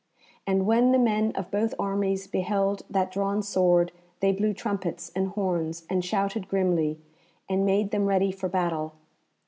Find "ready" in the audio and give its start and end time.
8.07-8.31